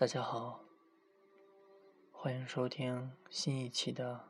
[0.00, 0.64] 大家好，
[2.10, 4.14] 欢迎收听新一期的《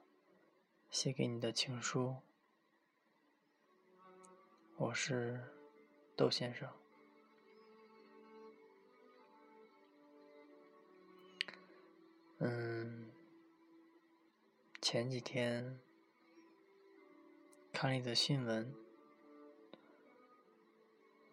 [0.91, 2.09] 写给你的情书》，
[4.77, 5.41] 我是
[6.17, 6.69] 窦先生。
[12.39, 13.13] 嗯，
[14.83, 15.79] 前几天
[17.73, 18.75] 看了一则新闻，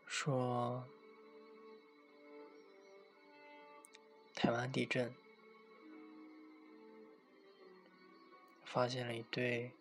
[0.06, 0.88] 说。
[4.48, 5.14] 台湾地震，
[8.64, 9.74] 发现了一对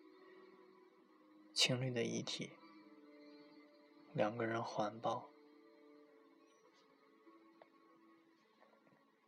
[1.53, 2.49] 情侣的遗体，
[4.11, 5.29] 两个人环抱，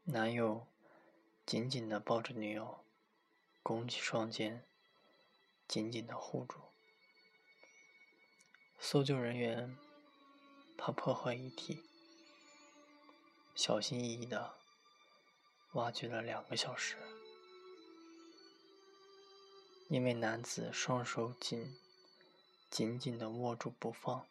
[0.04, 0.68] 男友
[1.46, 2.84] 紧紧的抱着女友，
[3.64, 4.66] 拱起双肩，
[5.70, 6.60] 紧紧的护住。
[8.78, 9.78] 搜救人员
[10.78, 11.82] 怕破坏遗体，
[13.56, 14.59] 小心翼翼的。
[15.74, 16.98] 挖掘了两个小时，
[19.88, 21.78] 因为男子双手紧
[22.72, 24.26] 紧紧的握住不放，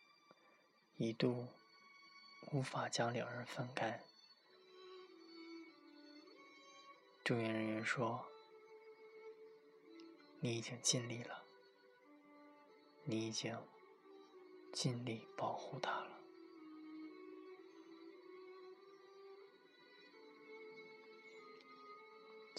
[0.96, 1.46] 一度
[2.52, 4.02] 无法将两人分开。
[7.24, 8.26] 救援人员说
[10.40, 11.44] ：“你已经尽力了，
[13.04, 13.56] 你已经
[14.72, 16.17] 尽力保护他了。”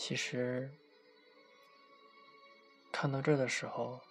[0.09, 0.75] 其实，
[2.91, 4.02] 看到这的时候，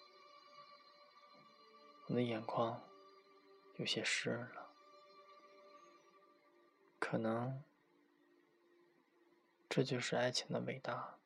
[2.06, 2.80] 我的眼眶
[3.78, 4.70] 有些湿润了。
[7.00, 7.64] 可能，
[9.68, 11.18] 这就是爱情的伟大。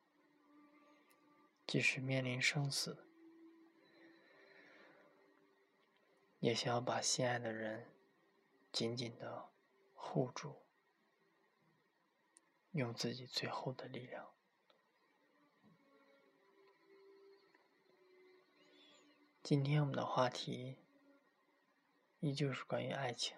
[1.66, 2.96] 即使面临生死，
[6.38, 7.90] 也想要把心爱的人
[8.72, 9.50] 紧紧的
[9.94, 10.62] 护住，
[12.70, 14.32] 用自己最后的力量。
[19.55, 20.77] 今天我们的话题
[22.20, 23.36] 依旧是关于爱情，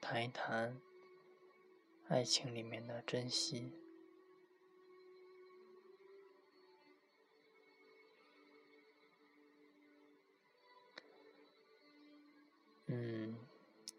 [0.00, 0.80] 谈一谈
[2.06, 3.72] 爱情里面的珍惜。
[12.86, 13.36] 嗯，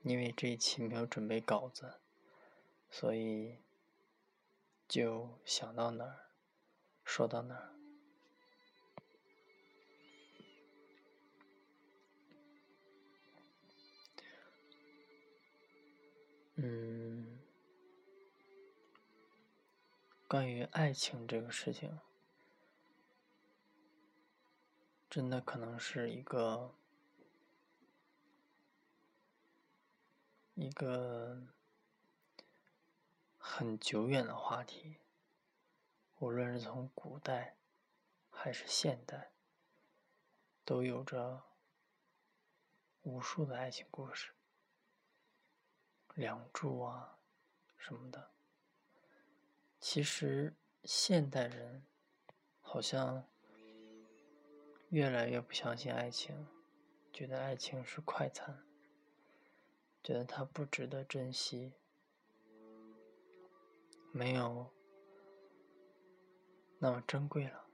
[0.03, 1.99] 因为这一期没有准备稿子，
[2.89, 3.57] 所以
[4.87, 6.28] 就想到哪儿。
[7.09, 7.73] 说到哪儿？
[16.53, 17.39] 嗯，
[20.27, 21.99] 关于爱情这个事情，
[25.09, 26.75] 真的可能是一个
[30.53, 31.41] 一个
[33.39, 34.97] 很久远的话题。
[36.19, 37.55] 无论是从古代
[38.29, 39.31] 还是现代，
[40.65, 41.41] 都有着
[43.03, 44.33] 无数的爱情故事，
[46.15, 47.19] 梁祝啊
[47.77, 48.31] 什么的。
[49.79, 50.53] 其实
[50.83, 51.85] 现代人
[52.59, 53.25] 好像
[54.89, 56.47] 越来越不相信爱情，
[57.13, 58.61] 觉得爱情是快餐，
[60.03, 61.71] 觉得它不值得珍惜，
[64.11, 64.69] 没有。
[66.81, 67.65] 那么珍贵了，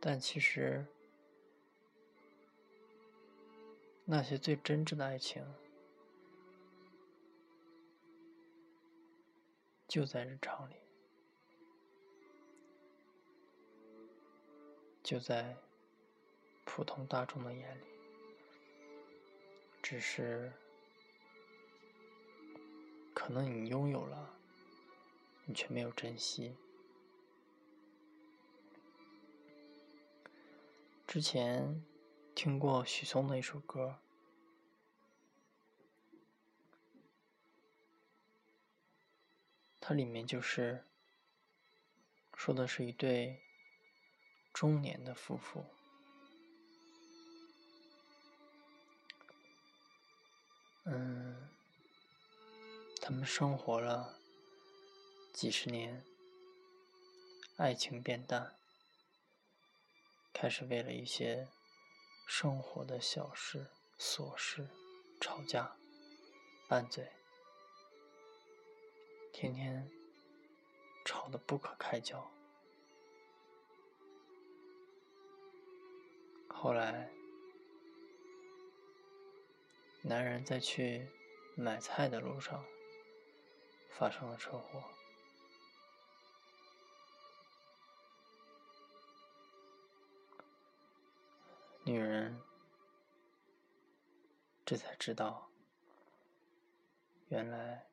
[0.00, 0.86] 但其实
[4.06, 5.44] 那些最真挚的爱情，
[9.86, 10.76] 就在日常里，
[15.02, 15.54] 就在
[16.64, 17.84] 普通大众的眼里，
[19.82, 20.50] 只是。
[23.26, 24.38] 可能你拥有了，
[25.46, 26.56] 你却没有珍惜。
[31.08, 31.84] 之前
[32.36, 33.98] 听过许嵩的一首歌，
[39.80, 40.84] 它里面就是
[42.32, 43.42] 说的是一对
[44.52, 45.66] 中年的夫妇，
[50.84, 51.25] 嗯。
[53.08, 54.18] 他们生活了
[55.32, 56.04] 几十年，
[57.56, 58.56] 爱情变淡，
[60.32, 61.46] 开始为了一些
[62.26, 64.68] 生活的小事、琐事
[65.20, 65.76] 吵架、
[66.66, 67.08] 拌嘴，
[69.32, 69.88] 天天
[71.04, 72.28] 吵得不可开交。
[76.48, 77.08] 后来，
[80.02, 81.08] 男人在去
[81.54, 82.64] 买菜的路上
[83.98, 84.84] 发生了车祸，
[91.82, 92.38] 女人
[94.66, 95.50] 这才知道，
[97.28, 97.88] 原来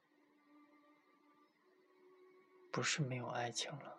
[2.69, 3.97] 不是没有爱情了，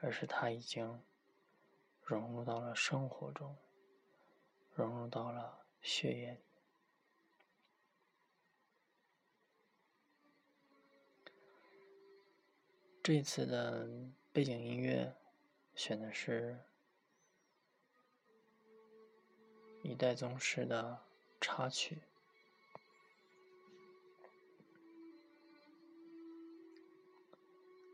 [0.00, 1.04] 而是他已经
[2.02, 3.58] 融入到了生活中，
[4.72, 6.47] 融入到了血液里。
[13.08, 13.88] 这次的
[14.34, 15.16] 背景音乐
[15.74, 16.58] 选的是
[19.88, 20.98] 《一代宗师》的
[21.40, 22.02] 插曲，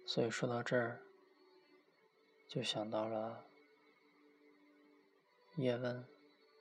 [0.05, 1.01] 所以说到这儿，
[2.49, 3.47] 就想到了
[5.55, 6.05] 叶问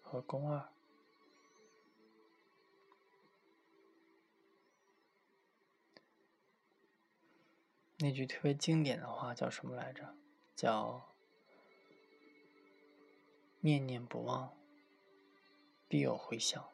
[0.04, 0.70] 和宫二。
[8.04, 10.14] 那句特别经典的话叫什么来着？
[10.58, 11.16] 叫
[13.64, 14.54] “念念不忘，
[15.88, 16.70] 必有回响”。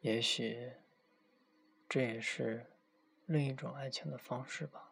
[0.00, 0.72] 也许
[1.88, 2.66] 这也是
[3.26, 4.91] 另一种爱情的方式吧。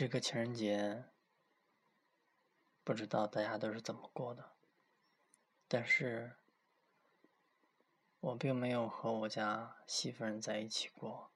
[0.00, 1.04] 这个情人节，
[2.82, 4.52] 不知道大家都是怎么过的，
[5.68, 6.36] 但是，
[8.20, 11.30] 我并没有和我家媳妇人在一起过，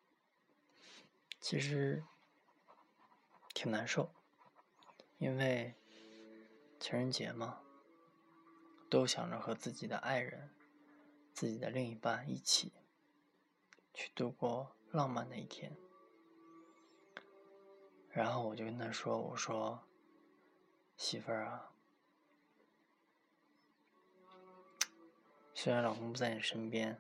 [1.39, 2.05] 其实
[3.53, 4.15] 挺难受，
[5.19, 5.75] 因为
[6.81, 7.61] 情人节嘛，
[8.89, 10.55] 都想着和自己的爱人、
[11.35, 12.73] 自己的另一半一起
[13.93, 15.77] 去度过浪漫的一天。
[18.15, 19.83] 然后我就跟他说：“我说，
[20.97, 21.73] 媳妇儿啊，
[25.53, 26.97] 虽然老公不在你身边，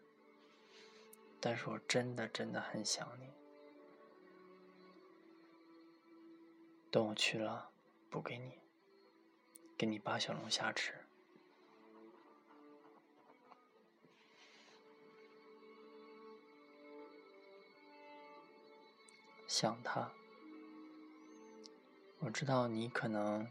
[1.40, 3.32] 但是我真的真的很想你。
[6.90, 7.70] 等我去了，
[8.10, 8.58] 补给你，
[9.78, 10.94] 给你扒小龙虾吃。
[19.46, 20.10] 想他。”
[22.24, 23.46] 我知道你可能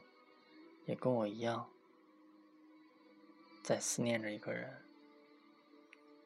[0.88, 1.70] 也跟我一样，
[3.64, 4.84] 在思念着一个人。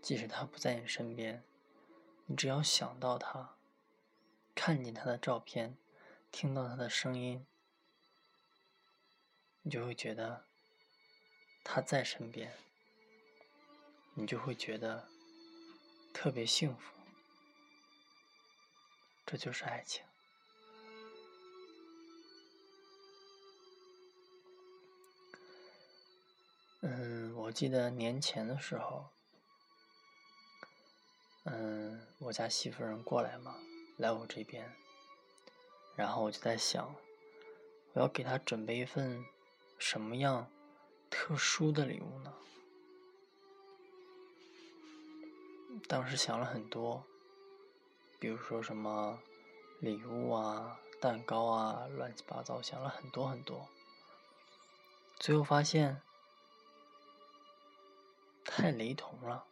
[0.01, 1.43] 即使他不在你身边，
[2.25, 3.57] 你只要想到他，
[4.55, 5.75] 看见他的照片，
[6.31, 7.45] 听到他的声音，
[9.63, 10.45] 你就会觉得
[11.65, 12.53] 他在身边，
[14.13, 15.09] 你就会觉得
[16.13, 16.93] 特别幸福。
[19.25, 20.05] 这就是爱情。
[26.81, 29.09] 嗯，我记得年前的时候，
[31.45, 33.55] 嗯，我家媳妇人过来嘛，
[33.97, 34.71] 来我这边，
[35.95, 36.95] 然后我就在想，
[37.93, 39.25] 我要给她准备一份
[39.79, 40.51] 什么样
[41.09, 42.31] 特殊的礼物呢？
[45.87, 47.03] 当时想了很多，
[48.19, 49.19] 比如说什么
[49.79, 53.67] 礼物啊、蛋糕啊，乱七八糟，想了很多很多，
[55.17, 56.03] 最后发现。
[58.49, 59.45] 太雷同了，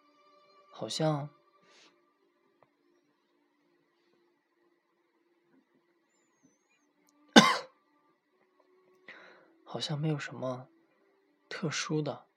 [0.72, 1.30] 好像
[9.64, 10.68] 好像没有什么
[11.48, 12.28] 特殊的、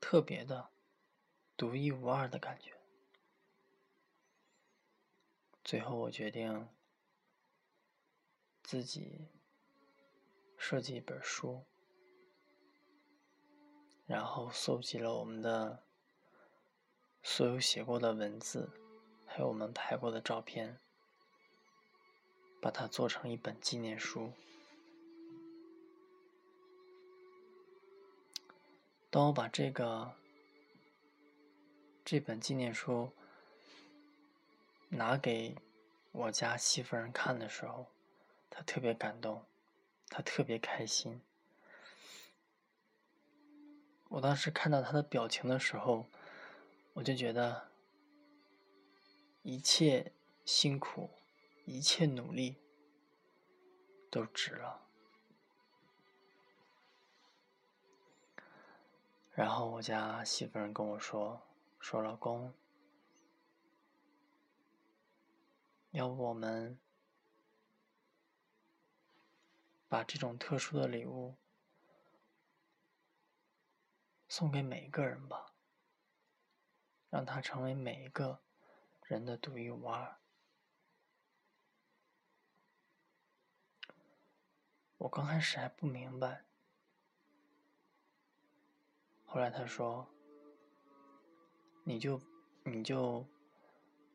[0.00, 0.68] 特别的、
[1.56, 2.78] 独一无二的感觉。
[5.64, 6.68] 最后，我决定
[8.62, 9.28] 自己
[10.58, 11.64] 设计一本书，
[14.04, 15.87] 然后搜集了我们的。
[17.30, 18.70] 所有写过的文字，
[19.26, 20.78] 还有我们拍过的照片，
[22.58, 24.32] 把它做成一本纪念书。
[29.10, 30.14] 当我把这个
[32.02, 33.12] 这本纪念书
[34.88, 35.54] 拿给
[36.12, 37.86] 我家媳妇人看的时候，
[38.48, 39.44] 她特别感动，
[40.08, 41.20] 她特别开心。
[44.08, 46.06] 我当时看到她的表情的时候。
[46.98, 47.70] 我就觉得，
[49.42, 50.12] 一切
[50.44, 51.08] 辛苦，
[51.64, 52.56] 一切努力，
[54.10, 54.84] 都值了。
[59.30, 61.40] 然后我家媳妇儿跟我说
[61.78, 62.52] ：“说老公，
[65.92, 66.76] 要不我们
[69.86, 71.36] 把这种特殊的礼物
[74.28, 75.54] 送给每一个人吧，
[77.10, 78.40] 让它成为每一个
[79.04, 80.16] 人的独一无二。
[84.98, 86.44] 我刚开始还不明白，
[89.24, 90.08] 后来他说
[91.84, 92.20] ：“你就
[92.64, 93.24] 你就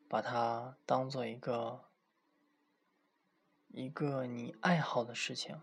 [0.08, 1.88] 把它当做一个
[3.68, 5.58] 一个你爱好的事情，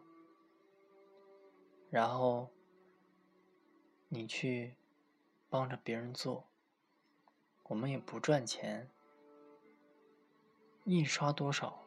[1.91, 2.51] 然后
[4.09, 4.75] 你去
[5.49, 6.50] 帮着别人做，
[7.71, 8.85] 我们也不赚钱，
[10.83, 11.81] 印刷多少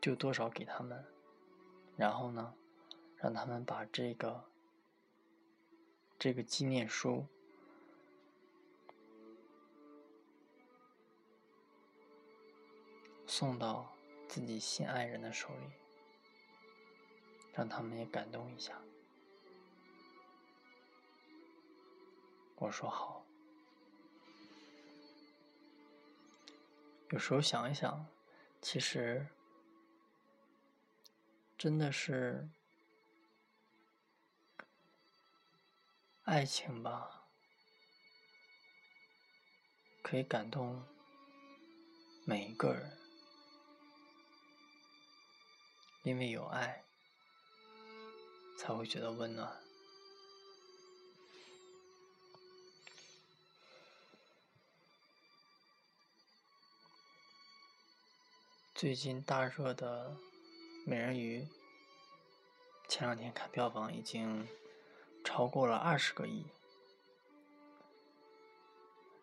[0.00, 1.04] 就多少给他们。”
[1.96, 2.52] 然后呢，
[3.16, 4.44] 让他们把这个
[6.18, 7.24] 这个纪念书
[13.24, 13.88] 送到
[14.26, 15.70] 自己心爱人的手里，
[17.52, 18.82] 让他们也感动一下。
[22.56, 23.23] 我说好。
[27.10, 28.06] 有时候想一想，
[28.60, 29.26] 其实。
[31.56, 32.50] 真的是
[36.24, 37.28] 爱情吧，
[40.02, 40.84] 可以感动
[42.26, 42.98] 每一个人，
[46.02, 46.84] 因为有爱
[48.58, 49.63] 才会觉得温暖。
[58.84, 60.14] 最近大热的。
[60.84, 61.48] 美人鱼
[62.86, 64.46] 前两天看票房已经
[65.24, 66.44] 超过了二十个亿，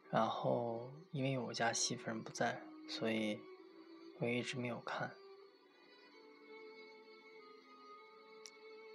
[0.10, 3.40] 然后因为我家媳妇人不在，所以
[4.18, 5.12] 我一直没有看。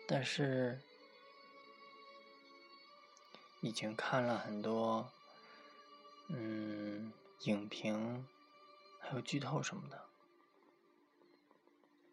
[0.08, 0.80] 但是
[3.60, 5.08] 已经看了很多，
[6.26, 8.26] 嗯，影评，
[8.98, 10.04] 还有剧透什么的。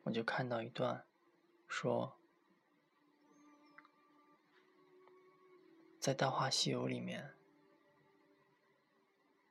[0.04, 1.06] 我就看到一段，
[1.68, 2.20] 说，
[5.98, 7.34] 在《大话西游》里面，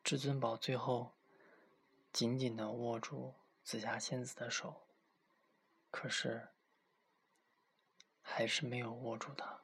[0.05, 1.15] 至尊宝最后
[2.13, 4.87] 紧紧的握住紫霞仙子的手，
[5.91, 6.49] 可是
[8.21, 9.63] 还是没有握住她。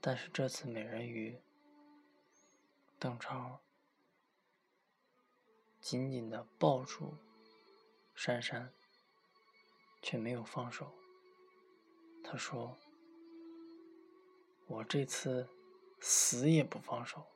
[0.00, 1.42] 但是这次美人鱼，
[3.00, 3.60] 邓超
[5.80, 7.16] 紧紧的抱住
[8.14, 8.72] 珊珊。
[10.02, 10.94] 却没有放手。
[12.22, 12.76] 他说
[14.66, 15.48] ：“我这次
[16.00, 17.26] 死也不放手。”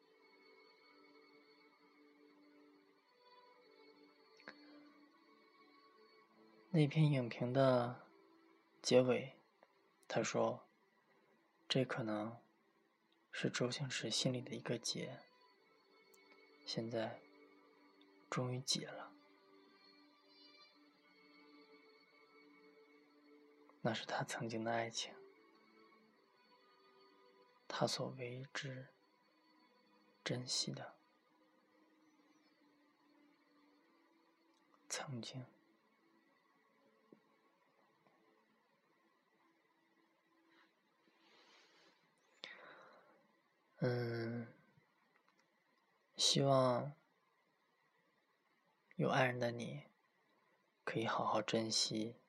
[6.75, 8.07] 那篇影评的
[8.81, 9.37] 结尾，
[10.09, 10.67] 他说
[11.69, 12.41] ：“这可能
[13.31, 15.19] 是周星驰心里的一个结，
[16.65, 17.21] 现在
[18.31, 19.12] 终于解了。”
[23.85, 25.13] 那是他曾经的爱情，
[27.67, 28.87] 他所为之
[30.23, 30.95] 珍惜的
[34.89, 35.45] 曾经。
[43.79, 44.47] 嗯，
[46.17, 46.93] 希望
[48.95, 49.83] 有爱人的你，
[50.85, 52.22] 可以好好珍惜。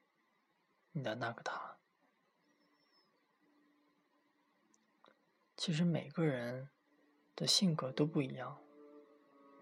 [0.95, 1.77] 你的那个他，
[5.57, 6.69] 其实每个人
[7.35, 8.61] 的性格都不一样，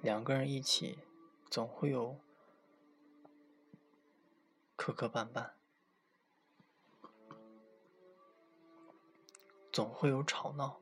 [0.02, 1.00] 两个人一起
[1.50, 2.20] 总会有
[4.76, 5.52] 磕磕绊绊，
[9.72, 10.82] 总会有吵闹，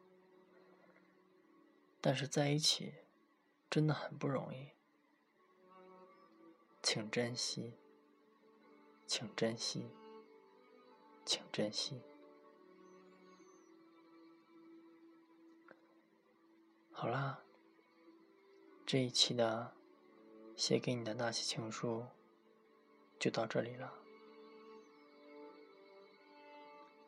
[2.02, 2.96] 但是在一起
[3.70, 4.72] 真的很不容易，
[6.82, 7.78] 请珍惜，
[9.06, 9.92] 请珍惜。
[11.30, 12.02] 请珍惜。
[16.92, 17.40] 好啦，
[18.84, 19.72] 这一期的
[20.56, 22.04] 写给你的那些情书
[23.20, 23.94] 就到这里了。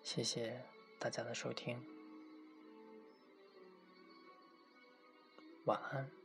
[0.04, 0.64] 谢谢
[1.00, 1.84] 大家的收听，
[5.66, 6.21] 晚安。